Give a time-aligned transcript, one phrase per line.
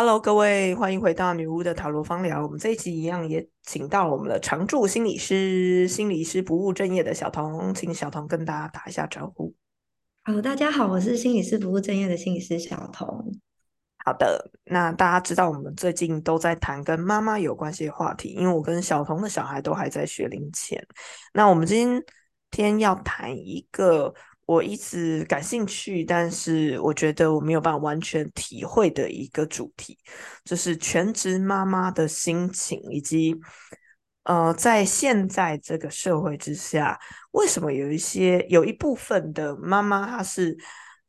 [0.00, 2.40] Hello，各位，欢迎回到女巫的塔罗方聊。
[2.40, 9.52] 我们这一集一样也请到了我们的常驻心理师、心理师不务正业的小童，请小童跟大家打一下招呼。
[10.22, 13.08] 好，大家好，我是心理师不务正业的心理师小童。
[14.04, 20.80] 好的，那大家知道我们最近都在谈跟妈妈有关系的话题，因为我跟小童的小孩都还在学龄前。
[21.32, 22.00] 那我们今
[22.52, 24.14] 天要谈一个。
[24.48, 29.98] 我一直感兴趣，但是我觉得我没有办法完全体会的一个主题，
[30.42, 33.36] 就是全职妈妈的心情，以及
[34.22, 36.98] 呃，在现在这个社会之下，
[37.32, 40.56] 为什么有一些有一部分的妈妈她是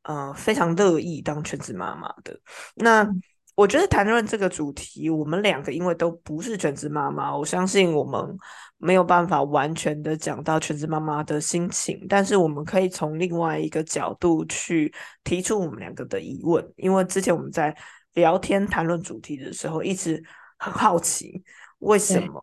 [0.03, 2.37] 呃非常乐意当全职妈妈的？
[2.75, 3.09] 那
[3.59, 8.37] 我觉得谈论这个主题，我们两个因为都不是全职妈妈，我相信我们。
[8.81, 14.89] 没有办法完全的讲到全职妈妈的心情，但是我们可以从另外一个角度去
[15.21, 16.65] 提出我们两个的疑问。
[16.77, 17.75] 因为之前我们在
[18.13, 20.23] 聊天谈论主题的时候，一直
[20.57, 21.43] 很好奇，
[21.79, 22.41] 为什么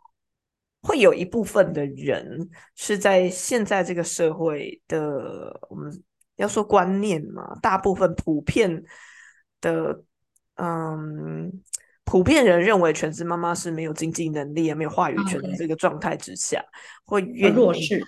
[0.82, 5.90] 会有一部分的人是在现在这个社会的我们
[6.36, 8.84] 要说观念嘛，大部分普遍
[9.62, 10.02] 的，
[10.56, 11.62] 嗯。
[12.08, 16.64] 普遍人认为全职妈妈是没有经济能力也、没有话语权的这个状态之下，
[17.04, 17.98] 会越弱势。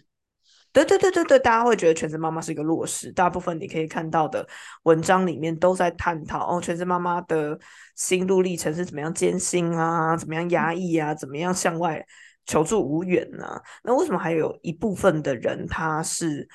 [0.73, 3.11] 对对对对对，大家会觉得全职妈妈是一个弱势。
[3.11, 4.47] 大部分你可以看到的
[4.85, 7.59] 文章里面都在探讨哦，全职妈妈的
[7.97, 12.01] 心路历程是怎么样艰辛啊，怎么样压抑啊，怎么样向外
[12.47, 13.61] 求助无援呢？
[13.83, 16.49] 那为什么还有一部分的人他是？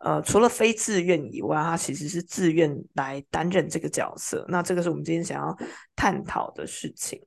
[0.00, 4.46] 呃，除了非自愿以外，他其实是自愿来担任这个角色。
[4.48, 5.54] 那这个是我们今天想要
[5.94, 7.20] 探讨的事情。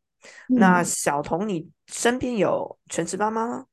[0.47, 3.65] 那小童，你身边有全职妈妈吗？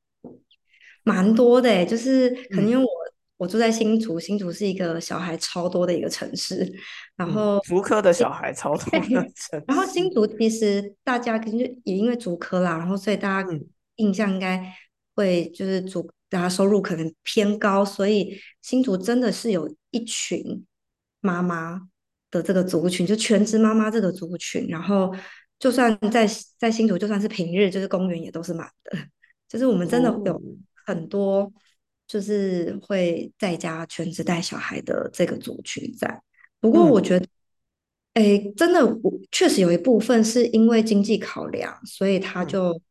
[1.03, 2.89] 蛮多的，就是可能因为我
[3.37, 6.71] 我住在新竹，新竹是一个小孩超多的一个城市，
[7.15, 9.63] 然后竹科的小孩超多的城。
[9.67, 13.49] 然后新竹其实大家可能就也因为竹科啦，然后所以大家
[13.95, 14.63] 印象应该
[15.15, 16.07] 会就是竹。
[16.31, 20.65] 大家收入可能偏高，所以新竹真的是有一群
[21.19, 21.89] 妈妈
[22.31, 24.65] 的这个族群，就全职妈妈这个族群。
[24.69, 25.13] 然后，
[25.59, 26.25] 就算在
[26.57, 28.97] 在新竹，就算是平日，就是公园也都是满的。
[29.49, 30.41] 就是我们真的有
[30.85, 31.51] 很多，
[32.07, 36.21] 就是会在家全职带小孩的这个族群在。
[36.61, 37.27] 不过，我觉得，
[38.13, 42.81] 哎，真的，我确实有一部分是因为经济考量，所以他就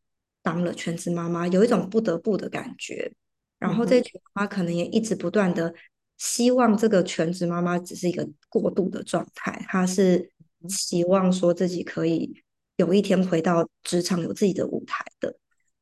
[0.43, 3.11] 当了全职妈妈，有一种不得不的感觉。
[3.61, 5.71] 然后这群妈妈可能也一直不断的
[6.17, 10.31] 希望这个全职妈妈只是一个过渡的状态，她是
[10.67, 12.43] 希望说自己可以
[12.77, 15.37] 有一天回到职场有自己的舞台的。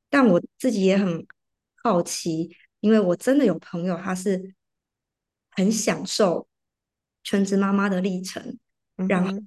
[0.10, 1.26] 但我自己也很
[1.82, 4.54] 好奇，因为我真的有朋友，他是
[5.52, 6.50] 很享受
[7.24, 8.58] 全职妈妈的历程，
[9.08, 9.42] 然后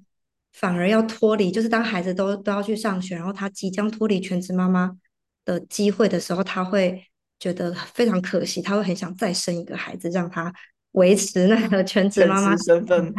[0.53, 4.97] 反而要脱离，就是当孩子都都要去上学，然后他即将脱离全职妈妈
[5.45, 7.05] 的机会的时候，他会。
[7.43, 10.49] 觉得非常可惜，他会很想再生一个孩子，让他
[10.91, 13.13] 维持那个全职妈妈身份。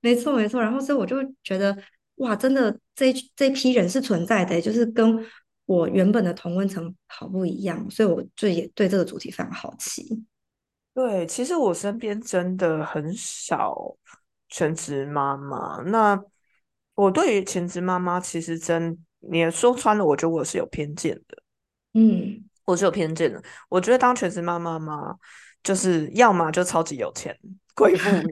[0.00, 0.58] 没错，没错。
[0.58, 1.76] 然后，所以我就觉得，
[2.14, 5.22] 哇，真的这这批人是存在的，就是跟
[5.66, 7.86] 我原本的同温层好不一样。
[7.90, 10.24] 所以，我就也对这个主题非常好奇。
[10.94, 13.94] 对，其实我身边真的很少
[14.48, 15.82] 全职妈妈。
[15.82, 16.18] 那
[16.94, 21.42] 我对于全职妈妈，其实真你说穿了，我觉得我是有偏见的。
[21.92, 22.48] 嗯。
[22.64, 25.16] 我是有偏见的，我觉得当全职妈妈嘛，
[25.62, 27.36] 就是要么就超级有钱
[27.74, 28.28] 贵妇 人，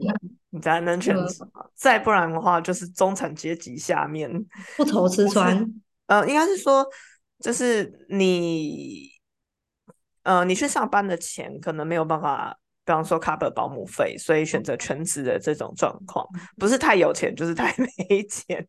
[0.51, 4.31] 你才能全职嘛；再不然的话，就是中产阶级下面
[4.77, 5.65] 不愁吃穿。
[6.07, 6.85] 呃，应该是说，
[7.39, 9.09] 就是你，
[10.23, 16.27] 呃，你去上班的钱可能没有办法，比方说 cover 保姆费，所以选择全职的这种状况，
[16.57, 18.65] 不是太有钱，就是太没钱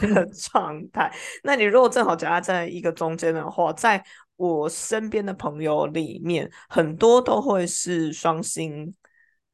[0.00, 1.12] 的 状态。
[1.42, 4.04] 那你如果正好夹在一个中间的话，在
[4.36, 8.92] 我身边的朋友里面，很多都会是双薪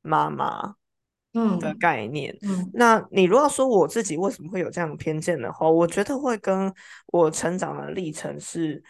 [0.00, 0.74] 妈妈
[1.34, 2.34] 嗯的概念。
[2.72, 6.72] 那你如果说我自己为什么会有这样的偏见的话，我觉得会跟
[7.08, 8.82] 我成长的历程是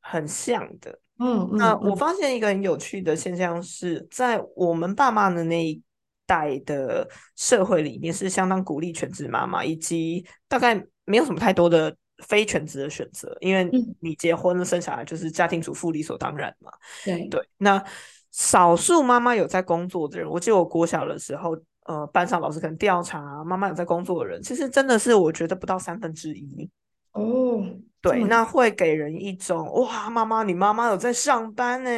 [0.00, 1.00] 很像的。
[1.20, 5.80] 嗯，那我发现一个很有趣的现象是在我们爸妈的那一
[6.26, 10.74] 代的社会里面，是相当鼓励全职妈妈，以及大概
[11.04, 11.94] 没有什么太多的。
[12.26, 13.66] 非全职的选择，因为
[13.98, 16.70] 你结婚了生小孩就是家庭主妇理所当然嘛。
[17.02, 17.82] 对对，那
[18.30, 21.56] 少数妈妈有在工作的人，我记得我国小的时候，
[21.86, 26.68] 呃，班上老师可能调查妈妈有在工作的人，其实真的是我觉得不到三分之一。
[27.12, 27.64] 哦，
[28.00, 31.90] 对，那会给人一种哇，妈妈你妈妈有在上班呢，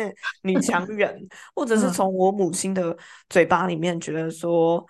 [0.43, 2.97] 女强 人，或者是从我母亲的
[3.29, 4.87] 嘴巴里面觉得说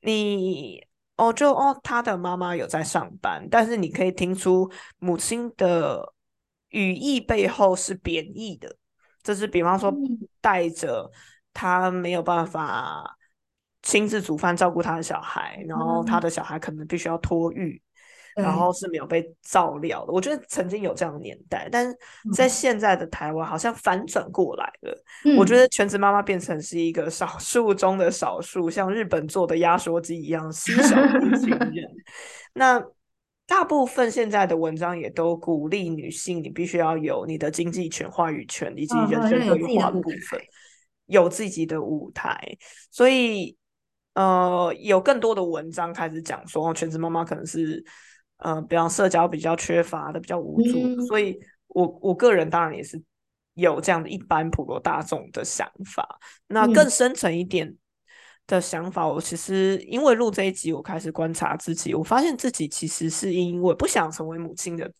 [0.00, 0.86] 你。
[1.18, 4.70] 哦，就哦，他的妈妈有在上班，但是你可以听出
[5.00, 6.14] 母亲的
[6.68, 8.72] 语义背后是贬义的，
[9.24, 9.92] 就是比方说
[10.40, 11.10] 带着
[11.52, 13.18] 他没有办法
[13.82, 17.82] 亲自煮饭照顾他的小孩，然后他的小孩可能必须要托育。
[18.38, 20.12] 然后是没有被照料的。
[20.12, 21.96] 我觉得曾经有这样的年代，但是
[22.32, 25.04] 在现在的台湾好像反转过来了。
[25.36, 31.84] 我觉得全职妈妈变成是一个少数中的少数，像日本做的压缩机一样稀少一群 人。
[32.54, 32.80] 那
[33.46, 40.00] 大部分现在的文章也都鼓励女性，你必须要有你的经济权、话语权以及人生规划部
[40.30, 40.40] 分，
[41.06, 42.38] 有自己的舞台。
[42.90, 43.56] 所以，
[44.14, 47.84] 呃，有更多的文章开始讲说，全职妈妈可能是。
[48.38, 51.38] 呃，比方社交比较缺乏的，比较无助，所以
[51.68, 53.00] 我我个人当然也是
[53.54, 56.18] 有这样的一般普罗大众的想法。
[56.46, 57.74] 那更深层一点
[58.46, 64.90] 的想法，我其实因为录这一集，我开始观察自己，我发现自己其实是因为不想成为母亲的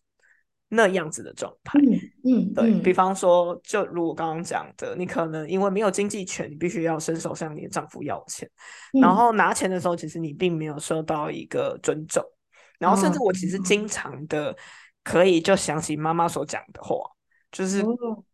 [0.67, 1.79] 那样子的状态。
[2.25, 8.47] 嗯，对比方说，就如我刚刚讲的，你可能因为没有经济权，你必须要伸手向你的丈夫要钱，
[9.01, 12.21] 然后拿钱的时候，其实你并没有受到一个尊重。
[12.79, 14.55] 然后，甚至我其实经常的
[15.03, 16.95] 可以就想起妈妈所讲的话，
[17.51, 17.83] 就是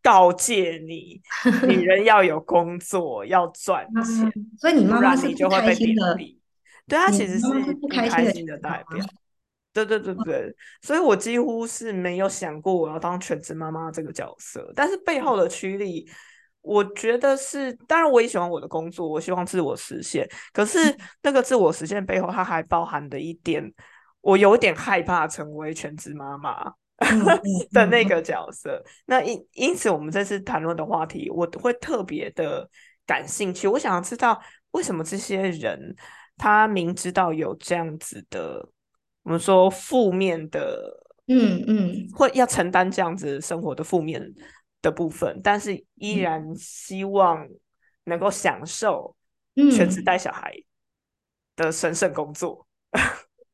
[0.02, 1.20] 告诫你，
[1.66, 4.32] 女人要有工作，要赚钱。
[4.58, 6.40] 所以你妈妈是就会被贬低。
[6.86, 7.46] 对，她其实是
[7.80, 9.04] 不开心的代表。
[9.72, 14.72] 对对对对，所以我几乎是没有想过我要当全职妈妈这个角色。
[14.74, 16.08] 但是背后的驱力，
[16.62, 20.26] 我觉得是，当然我也喜欢我的工作，我希望自我实现。
[20.52, 20.78] 可是
[21.22, 23.72] 那个自我实现背后，它还包含的一点。
[24.26, 26.64] 我有点害怕成为全职妈妈
[27.70, 32.68] 的那个角色，那因因此我们这次谈论的话题，我会特别的
[33.06, 33.68] 感兴趣。
[33.68, 34.42] 我想要知道
[34.72, 35.94] 为什么这些人
[36.36, 38.68] 他明知道有这样子的，
[39.22, 40.90] 我们说负面的，
[41.28, 44.20] 嗯嗯，会要承担这样子生活的负面
[44.82, 47.46] 的部分，但是依然希望
[48.04, 49.14] 能够享受
[49.76, 50.52] 全职带小孩
[51.54, 52.66] 的神圣工作。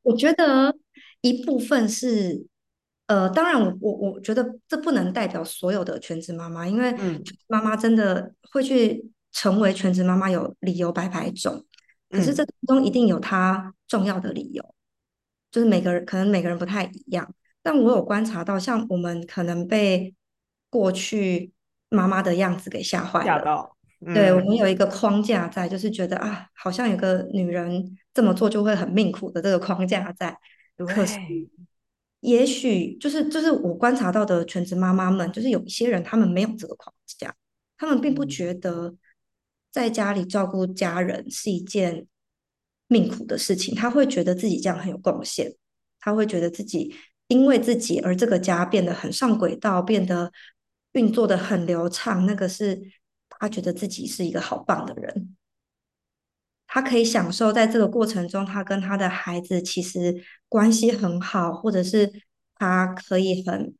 [0.02, 0.74] 我觉得
[1.20, 2.46] 一部分是，
[3.06, 6.94] 呃，当然，我我我觉得这不能代表所有的全职妈妈，因为
[7.48, 11.64] 妈妈真的会去成为全职妈妈有理由百百种，
[12.10, 14.74] 可是这中一定有她重要的理由，
[15.50, 20.14] 就是每个人可能每个人不太一样，但我有观察到，像我们可能被
[20.68, 21.52] 过去
[21.88, 23.76] 妈妈的样子给吓坏了。
[24.04, 30.36] 对我们有一个框架在，就是觉得啊，好像有个女人这么做就会很命苦的这个框架在。
[30.76, 31.16] 可是，
[32.18, 37.32] 也许就是就是我观察到的全职妈妈们，就是有一些人他们没有这个框架，
[37.78, 38.96] 他们并不觉得
[39.70, 42.06] 在家里照顾家人是一件
[42.88, 45.54] 命苦的事情，他会觉得自己这样很有贡献，
[46.00, 46.92] 他会觉得自己
[47.28, 50.32] 因为自己而这个家变得很上轨道，变得
[50.94, 52.82] 运作的很流畅，那个是。
[53.42, 55.36] 他觉得自己是一个好棒的人，
[56.68, 62.08] 他可以享受在这个过程中，他跟他的孩子其实关系很好，或者是
[62.54, 63.74] 他可以很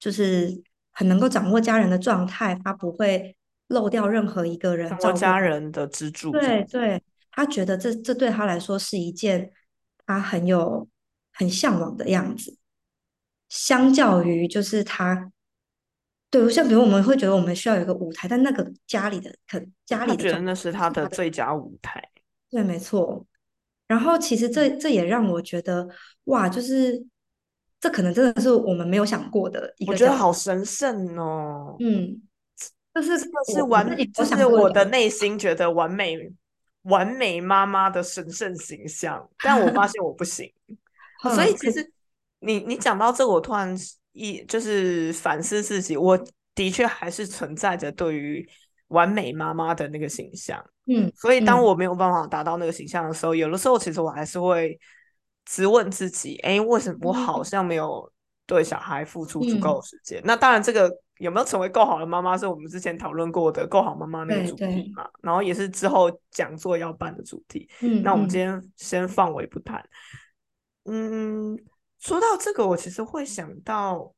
[0.00, 0.60] 就是
[0.90, 3.36] 很能够掌握家人的状态，他不会
[3.68, 6.32] 漏掉任何一个人，做家人的支柱。
[6.32, 7.00] 对对，
[7.30, 9.52] 他觉得这这对他来说是一件
[10.04, 10.88] 他很有
[11.32, 12.58] 很向往的样子，
[13.48, 15.30] 相较于就是他。
[16.30, 22.00] 对，像比如我们会觉得我们需要有一个舞台，但那个家里的可家里的觉得那是他的最佳舞台。
[22.48, 23.26] 对，没错。
[23.88, 25.88] 然后其实这这也让我觉得
[26.26, 27.04] 哇，就是
[27.80, 29.90] 这可能真的是我们没有想过的一个。
[29.90, 31.74] 我觉得好神圣哦。
[31.80, 32.22] 嗯，
[32.94, 33.18] 就是
[33.52, 36.16] 是完，就是我的内心觉得完美
[36.82, 40.48] 完美妈妈的神圣形象，但我发 现我不行。
[41.34, 41.92] 所以其实
[42.38, 43.76] 你你讲到这，我突然。
[44.12, 46.18] 一就是反思自己，我
[46.54, 48.46] 的确还是存在着对于
[48.88, 54.78] 完美妈妈的那个形象，嗯，所以当我没有办法达到那个形象的时候，有的时候其实我还是会
[55.44, 58.12] 质问自己，哎，为什么我好像没有
[58.46, 60.20] 对小孩付出足够的时间？
[60.24, 67.70] 那当然，这个有没有成为够好的妈妈，是我们之前讨论过的够好妈妈那个主题嘛，然后也是之后讲座要办的主题。
[67.80, 69.88] 嗯，那我们今天先放尾不谈，
[70.84, 71.56] 嗯。
[72.00, 74.14] 说到这个，我其实会想到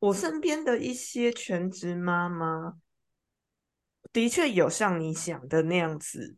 [0.00, 2.74] 我身边的一些全职妈妈，
[4.12, 6.36] 的确有像你想的那样子，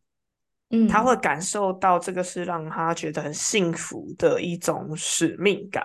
[0.68, 5.84] 嗯，她会感受到这个是让她觉得很幸福的一种使命感，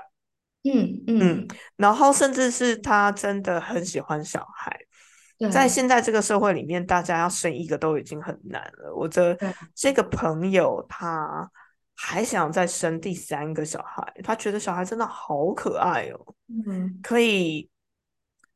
[0.64, 4.78] 嗯嗯，然后甚至是她真的很喜欢小孩，
[5.50, 8.94] 在现在这个社会里面，大家要生一个都已经很难了。
[8.94, 9.38] 我的
[9.74, 11.50] 这个朋友，他
[11.96, 17.70] 还想再生第三个小孩，他觉得小孩真的好可爱哦，嗯，可以，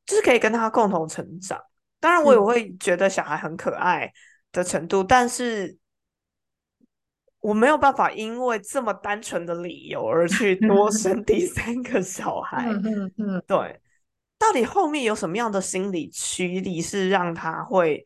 [0.05, 1.57] 就是可以跟他共同成长。
[2.01, 4.11] 当然，我也会觉得小孩很可爱
[4.51, 5.77] 的程度，但是
[7.39, 12.65] 我没有办法因为这么单纯的理由而去多 生第三个小孩。
[12.67, 13.79] 嗯嗯，对，
[14.37, 18.05] 到底后面有什么样的心理驱力是让他会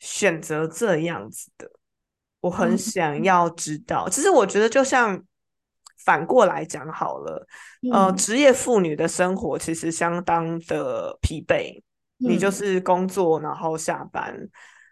[0.00, 1.70] 选择这样子的？
[2.40, 4.08] 我很想要知道。
[4.08, 5.22] 其实我觉得，就像
[6.04, 7.46] 反过来讲好了，
[7.92, 11.82] 呃，职业妇女的生活其实相当的疲惫。
[12.20, 14.36] 你就是工作，然后下班。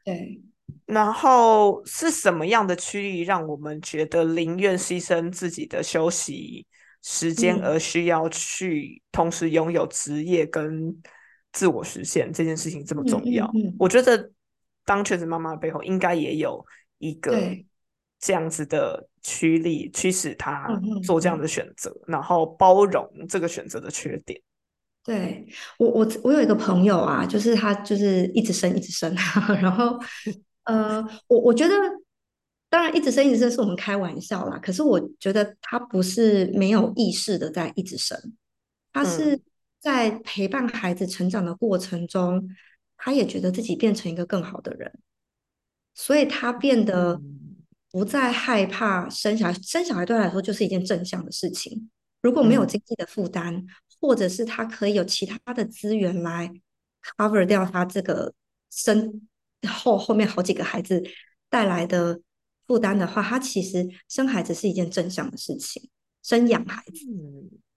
[0.04, 0.40] 对。
[0.84, 6.64] 然后是什么样的驱力让我们觉得宁愿牺牲自己的休息
[7.02, 10.96] 时间，而需要去同时拥有职业跟
[11.52, 13.50] 自我实现这件事情这么重要？
[13.76, 14.30] 我觉得
[14.84, 16.64] 当全职妈妈背后应该也有。
[16.98, 17.32] 一个
[18.18, 20.68] 这样子的驱力驱使他
[21.04, 24.40] 做这样的选择，然后包容这个选择的缺点。
[25.04, 25.46] 对
[25.78, 29.14] 我，我我有一个朋友啊，就是他就是一直生一直生，
[29.62, 29.96] 然后
[30.64, 31.74] 呃，我我觉得
[32.68, 38.18] 当然一直生一直生是我们开玩笑啦，可是我觉得他不是没有意识的在一直生，
[38.92, 39.40] 他是
[39.78, 42.48] 在陪伴孩子成长的过程中，
[42.96, 44.92] 他也觉得自己变成一个更好的人。
[45.98, 47.18] 所以他变得
[47.90, 51.90] 不再害怕生小孩，生小孩对他来说就是一件正向的事情。
[52.20, 53.64] 如果没有经济的负担，
[53.98, 56.52] 或者是他可以有其他的资源来
[57.16, 58.34] cover 掉他这个
[58.70, 59.26] 生
[59.66, 61.02] 后后面好几个孩子
[61.48, 62.20] 带来的
[62.66, 65.88] 负担的话，他其实生孩子是一件正向的事情，
[66.22, 67.06] 生养孩子。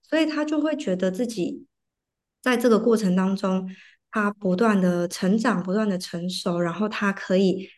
[0.02, 1.64] 所以他就会觉得自己
[2.42, 3.74] 在这个过程当中，
[4.10, 7.70] 他不断的成长，不断的成熟，然后他可以。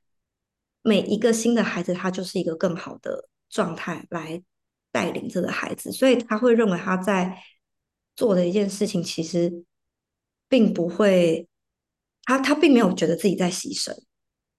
[0.85, 4.43] 每一个新的孩子，他就是一个更好的状态来
[4.91, 7.39] 带领这个孩子，所以他会认为他在
[8.17, 9.65] 做的一件事情，其实
[10.49, 11.47] 并不会，
[12.25, 13.93] 他他并没有觉得自己在牺牲。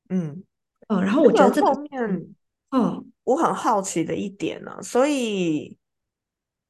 [0.08, 0.44] 嗯
[0.88, 2.34] 嗯，然后我觉得这后面，
[2.72, 5.78] 嗯，我很好奇的一点呢，所以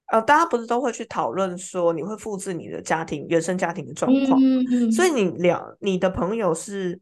[0.07, 4.39] 呃，大家不是都会去讨论说，你会复制你的家庭原生家庭的状况，
[4.91, 6.99] 所以你两你的朋友是。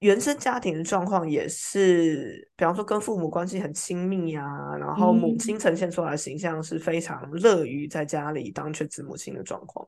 [0.00, 9.86] 原生家庭的状况也是，比方说跟父母关系很亲密啊，然后母亲呈现出来的形象是非常乐于在家里当全职母亲的状况。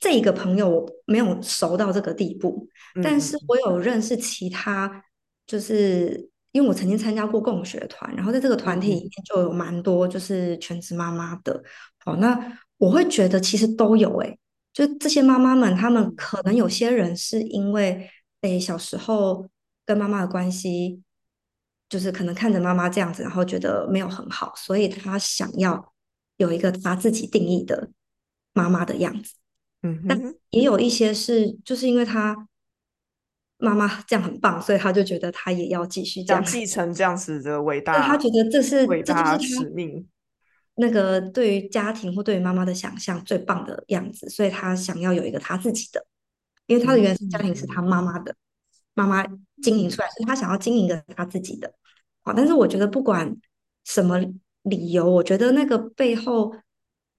[0.00, 2.66] 这一个朋友我没有熟到这个地步，
[3.04, 5.04] 但是我有认识其他，
[5.46, 11.62] 就是因为我曾经参加过共学团，然后在这个团体里面就有蛮多就是全职妈妈的。
[12.04, 12.36] 哦，那
[12.78, 14.36] 我会觉得其实都有诶，
[14.72, 18.10] 就这些妈妈们，她们可能有些人是因为。
[18.42, 19.48] 诶，小时候
[19.86, 21.00] 跟妈妈的关系，
[21.88, 25.94] 就是可能看着妈妈这样子，然后觉得没有很好，所以他想要
[26.36, 27.90] 有一个他自己定义的
[28.52, 29.34] 妈妈的样子。
[29.82, 30.20] 嗯，但
[30.50, 32.48] 也有一些是，就是因为他
[33.58, 38.00] 妈妈这样很棒，所以他就觉得他也要继续这样继承这样子的伟大。
[38.02, 40.08] 他觉得这是伟大使命，
[40.74, 46.04] 那个对于家庭或对于妈妈的想象最棒的样子，所以他想要有一个他自己的。
[46.66, 48.34] 因为他的原生家庭是他妈妈的
[48.94, 49.24] 妈妈
[49.62, 51.72] 经营出来，所以他想要经营一个他自己的。
[52.22, 53.36] 好，但是我觉得不管
[53.84, 54.18] 什么
[54.62, 56.54] 理由，我觉得那个背后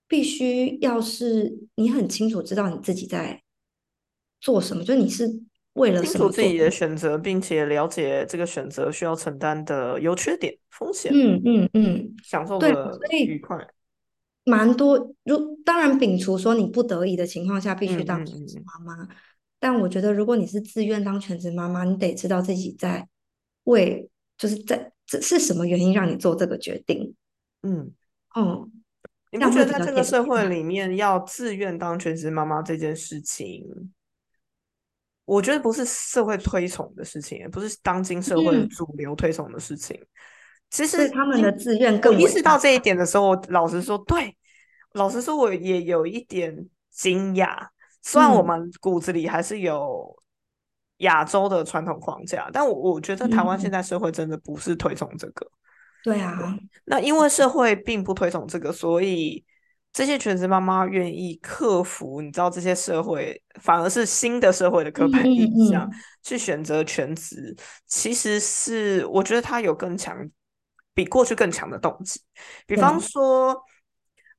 [0.08, 3.44] 必须要是你很清楚知道你自己在
[4.40, 5.28] 做什么，就你是
[5.74, 11.12] 为了清楚自己的选择，并且了解这个选择需要承担的优缺点、风险。
[11.14, 12.70] 嗯嗯嗯，享受的
[13.26, 13.68] 愉快。
[14.46, 19.08] 蛮多，如当然摒除说你不得已的情况下必须当全职妈妈。
[19.64, 23.08] 但我觉得，如果你是自愿当全职妈妈，你得知道自己在
[23.64, 27.16] 为，就是在这是什么原因让你做这个决定。
[27.62, 27.90] 嗯，
[28.36, 28.70] 嗯，
[29.32, 33.66] 你不觉得在这个社会里面要自愿当全职妈妈这件事情，
[35.24, 39.98] 我觉得不是社会推崇的事情，不是当今社会主流推崇的事情。
[40.72, 44.36] 其实他们的自愿更意识到这一点的时候，老实说，对，
[44.92, 47.70] 老实说，我也有一点惊讶。
[48.04, 50.14] 虽然我们骨子里还是有
[50.98, 55.50] 亚洲的传统框架，但我我觉得台湾现在社会真的不是推崇这个。
[56.04, 56.38] 对啊，
[56.84, 59.42] 那因为社会并不推崇这个，所以
[59.94, 65.90] 这些全职妈妈愿意克服，你知道这些社会反而是新的社会的刻板印象，
[66.22, 67.56] 去选择全职，
[67.88, 70.30] 其实是我觉得他有更强，
[70.94, 72.20] 比过去更强的动机。
[72.68, 73.58] 比方说，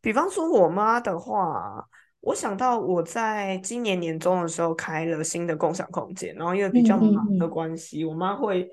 [0.03, 1.89] 比方说我妈的话。
[2.25, 8.67] 我想到我在今年年中的时候开了新的共享空间，然后因为比较忙的关系，我妈会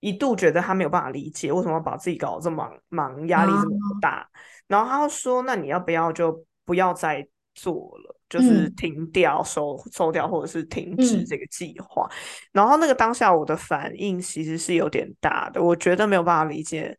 [0.00, 2.56] 一度觉得她没有办法理解为什么把自己搞得这么
[2.88, 4.26] 忙，忙压力这么大。
[4.66, 12.08] 然后她说：“那你要不要就不要再做了，就是停掉、收收掉，或者是停止这个计划？”
[12.50, 16.96] 然后那个当下我的反应其实是有点大的，我觉得没有办法理解，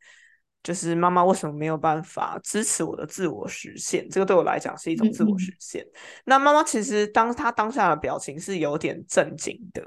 [0.63, 4.07] 就是妈妈为什么没有办法支持我的自我实现？
[4.09, 5.85] 这个对我来讲是一种自我实现。
[6.25, 9.83] 那妈妈其实当她当下的表情是有点震惊的。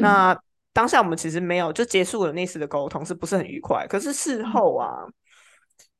[0.00, 0.38] 那
[0.72, 3.86] 当下我们其实没有就结束了那次的沟通，是不是很愉快？
[3.88, 5.04] 可是事后啊，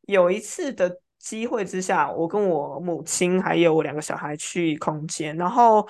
[0.03, 1.01] 有一次的。
[1.23, 5.89] 机会之下，我跟我母亲还有我两个小孩去空间，然后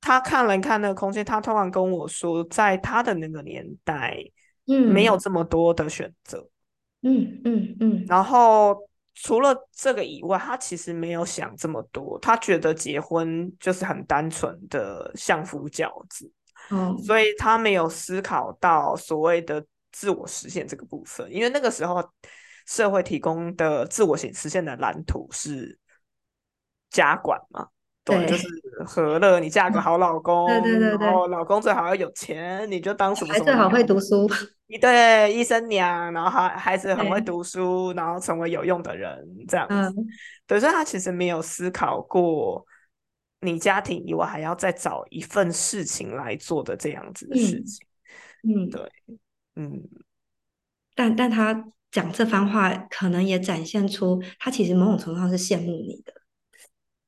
[0.00, 4.16] 他看了看那个空间，他突然跟我说，在他的那个年代，
[4.68, 6.48] 嗯，没有这么多的选择，
[7.02, 8.76] 嗯嗯嗯，然后
[9.14, 16.30] 除了这个以外，他其实没有想这么多，他觉得结婚就是很单纯的相夫教子，
[16.70, 22.02] 嗯，所以他没有思考到所谓的自我实现这个部分，因为那个时候。
[22.70, 25.78] 社会提供的自我显实现的蓝图是
[26.90, 27.66] 家管嘛？
[28.16, 28.46] 对，就是
[28.84, 34.28] 和乐，你嫁个好老公，对对对对，老公最好要有钱，你就当什么什么，最好会读书，
[34.66, 39.94] 一对医生娘，然后孩孩子很会读书，然后成为有用的人，这样子。
[40.46, 42.64] 对，所以他其实没有思考过，
[43.40, 47.86] 你家庭以外还要再找一份事情来做的这样子的事情。
[48.42, 48.82] 嗯，对，
[49.56, 49.82] 嗯，
[50.94, 51.64] 但但他。
[51.90, 56.12] 讲这番话，可能也展现出他其实某种程度上是羡慕你的。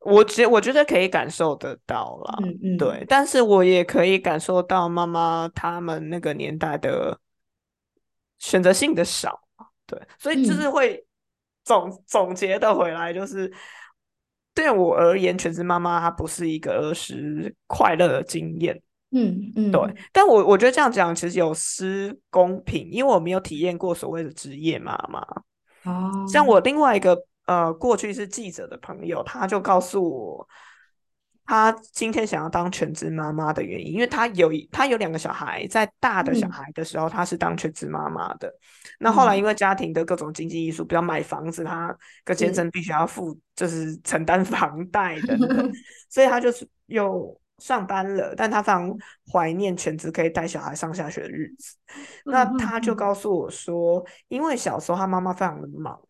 [0.00, 3.04] 我觉我觉得可以感受得到啦，嗯嗯，对。
[3.08, 7.18] 但是我也可以感受到妈妈他们那个年代的
[8.38, 9.40] 选择性的少，
[9.86, 10.00] 对。
[10.18, 11.04] 所以就是会
[11.64, 13.52] 总总结的回来，就是
[14.54, 18.80] 对我而言，全职妈妈她不是一个儿时快乐的经验。
[19.12, 19.80] 嗯嗯，对，
[20.12, 25.20] 但我我觉得这样讲其实有失公平，因为我没有体验过所谓的职业妈妈。
[25.82, 30.48] 哦，像我另外一个呃，过去是记者的朋友，他就告诉我，
[31.44, 38.48] 他今天想要当全职妈妈的原因，因为他有他有两个小孩，在大的小孩的时候，他是当全职妈妈的。
[39.00, 45.72] 那后来因为家庭的各种经济因素，比如买房子，他跟先生必须要付，就是承担房贷等等，
[46.08, 47.36] 所以他就是又。
[47.60, 48.90] 上班了，但他非常
[49.30, 51.76] 怀念全职可以带小孩上下学的日子。
[52.24, 56.00] 那他就告诉我说，因为小时候他妈妈非常的忙，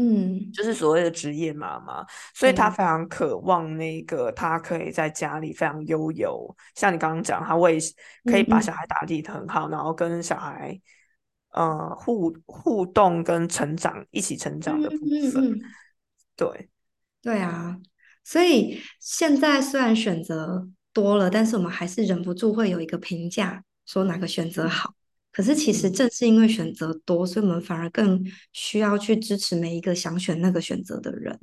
[0.00, 6.56] 嗯，就是所谓的职业妈妈，所以她非常渴望那个她可以在家里非常悠游。
[6.74, 7.78] 像你刚刚讲，她为
[8.24, 10.80] 可以把小孩打理的很好，然后跟小孩
[11.52, 14.96] 呃互互动跟成长一起成长的部
[15.32, 15.58] 分。
[16.36, 16.70] 对，
[17.20, 17.78] 对啊，
[18.24, 20.68] 所以现在虽然选择。
[20.92, 24.92] 多了，但是我们还是忍不住会有一个评价，说哪个选择好。
[25.32, 31.38] 可是其实正是因为选择多，所以我们反而更需要去支持每一个想选那个选择的人。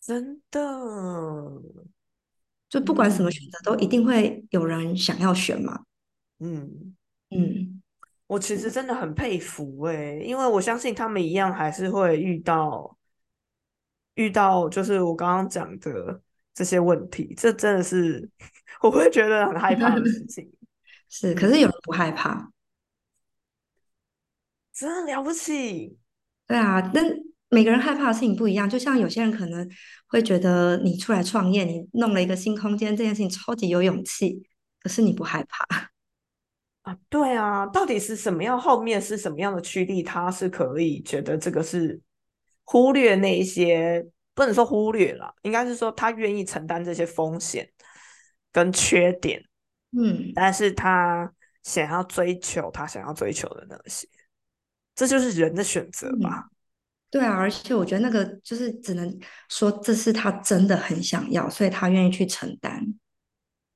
[0.00, 0.60] 真的，
[2.68, 5.84] 就不管什么选择，都一定会有人想要选嘛。
[6.40, 6.94] 嗯
[7.30, 7.82] 嗯，
[8.26, 12.96] 我其实真的很佩服哎，因为我相信他们一样还是会遇到
[14.14, 16.22] 遇到，就是我刚刚讲的。
[16.54, 18.28] 这些问题，这真的是
[18.82, 20.52] 我会觉得很害怕的事情。
[21.08, 22.46] 是，可是有人不害怕，
[24.74, 25.98] 真的了不起。
[26.46, 27.04] 对啊，但
[27.48, 28.68] 每个人害怕的事情不一样。
[28.68, 29.68] 就像有些人可能
[30.08, 34.42] 会觉得你出来创业，你弄了一个新空间，这件事情超级有勇气，
[34.80, 35.90] 可是你不害怕
[36.82, 36.96] 啊？
[37.08, 38.58] 对啊，到底是什么样？
[38.58, 40.02] 后面是什么样的驱力？
[40.02, 42.00] 他是可以觉得这个是
[42.64, 44.06] 忽略那一些。
[44.34, 47.70] 不能说忽略了，应该是说他愿意承担这些风险
[48.50, 49.44] 跟缺点，
[49.90, 51.30] 嗯，但是他
[51.62, 54.08] 想要追求他想要追求的那些，
[54.94, 56.48] 这就是人的选择吧？
[57.10, 62.82] 对啊，而且我觉得那个就是只能说这是他真的很想要，所以他愿意去承担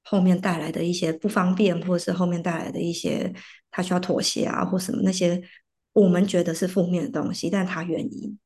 [0.03, 3.33] 后面带来的一些不方便，或者是后面带来的一些
[3.71, 5.43] 他需要妥协啊，或什么那些
[5.93, 8.37] 我们觉得是负面的东西，但他愿意。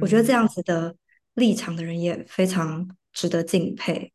[0.00, 0.96] 我觉得这样子的
[1.34, 4.12] 立场的人也非常值得敬佩。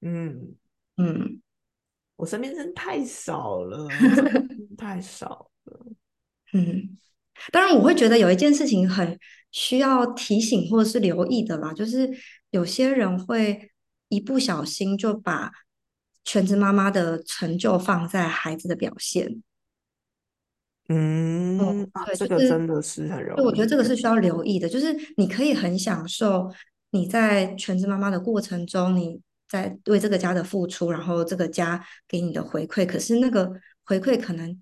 [0.00, 0.56] 嗯
[0.96, 1.42] 嗯，
[2.16, 3.86] 我身边人太少了，
[4.78, 5.91] 太少了。
[6.52, 6.98] 嗯，
[7.50, 9.18] 当然我会觉得有一件事情很
[9.50, 12.10] 需要提醒或者是留意的啦，就是
[12.50, 13.70] 有些人会
[14.08, 15.50] 一不小心就把
[16.24, 19.42] 全职妈妈的成就放在孩子的表现。
[20.88, 21.58] 嗯，
[22.04, 23.40] 对，这个真的是很容易。
[23.40, 26.52] 我觉得这个是需要留意的，就是你可以很享受
[26.90, 32.84] 你在全职妈妈的过程中，你在为这个家的付出，然后这个家给你的回馈。
[32.84, 33.50] 可是那个
[33.84, 34.60] 回馈可能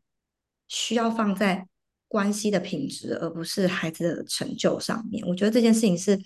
[0.69, 1.67] 需要放在
[2.11, 5.25] 关系的品质，而不是孩子的成就上面。
[5.27, 6.19] 我觉得这件事情是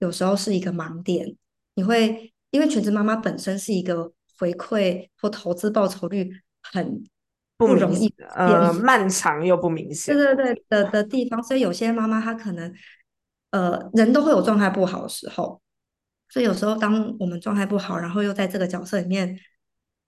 [0.00, 1.34] 有时候是一个盲点。
[1.74, 6.30] 你会因为全职妈妈本身是一个回馈或投资报酬率
[6.62, 7.02] 很
[7.56, 11.42] 不容易，呃，漫长又不明显，对对对的的地方。
[11.42, 12.70] 所以有些妈妈她可能
[13.50, 15.60] 呃人都会有状态不好的时候，
[16.28, 19.38] 所以有时候当我们状态不好，然后又在这个角色里面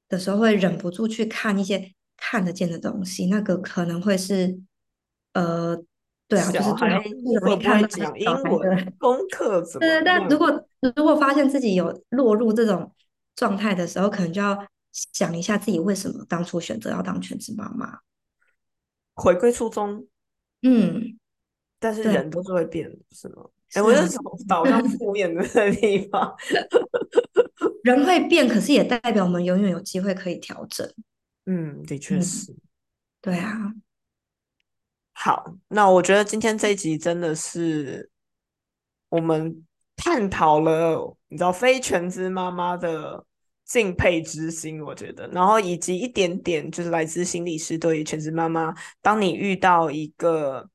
[0.08, 1.92] 的时候，会忍不住去看一些。
[2.18, 4.58] 看得见的东西，那个可能会是，
[5.36, 5.76] 呃，
[6.26, 6.88] 对啊，就是最
[7.40, 9.80] 会不会讲英文功课怎么？
[9.80, 12.90] 对，但如 果如果发现自己有落入这种
[13.34, 17.98] 状态的时候，可能就要想一下自己为什么当初选择要当全职妈妈，
[19.14, 20.06] 回归初衷。
[20.62, 21.18] 嗯，
[21.78, 23.44] 但是人都是会变，是吗？
[23.74, 24.18] 哎，我是
[24.48, 26.34] 导向负面的地方。
[27.84, 30.90] 人会变，可是也代表我们永远有机会可以调整。
[31.44, 32.56] 嗯，的确是，
[33.20, 33.74] 对啊。
[35.18, 38.08] 好，那我觉得今天这一集真的是
[39.08, 39.64] 我们
[39.96, 43.24] 探讨了，你知道非全职妈妈的
[43.64, 50.68] 敬佩之心，我觉得，然后以及一点点就是来自心理师对于全职妈妈，当你遇到一个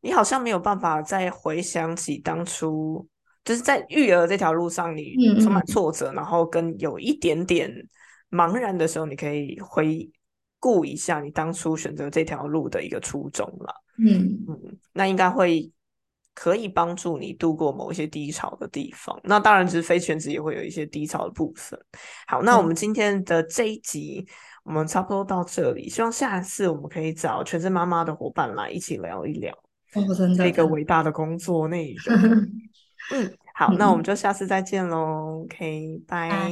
[0.00, 3.06] 你好像没有办法再回想起当初，
[3.44, 7.70] 就是在育儿这条路上你充满挫折，然后跟有一点点。
[8.30, 10.10] 茫然的时候，你可以回
[10.64, 13.74] 顾一下你当初选择这条路的一个初衷了。
[13.98, 15.70] 嗯嗯，那应该会
[16.32, 19.20] 可以帮助你度过某一些低潮的地方。
[19.22, 21.78] 那当然，其实非全职也会有一些低潮的部分。
[22.26, 24.26] 好，那我们今天的这一集，
[24.62, 25.86] 我们差不多到这里。
[25.86, 29.54] 希望下一次我们可以找全职妈妈的伙伴来一起聊一聊
[30.34, 32.16] 这个伟大的工作内容。
[33.12, 35.42] 嗯，好，那我们就下次再见喽。
[35.44, 36.50] OK，拜。